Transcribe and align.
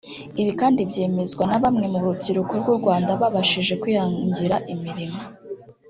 Ibi 0.41 0.51
kandi 0.61 0.79
byemezwa 0.89 1.43
na 1.49 1.57
bamwe 1.63 1.85
mu 1.93 1.99
rubyiruko 2.03 2.51
rw’u 2.59 2.75
Rwanda 2.79 3.11
babashije 3.21 3.73
kwihangira 3.81 4.55
imirimo 4.73 5.19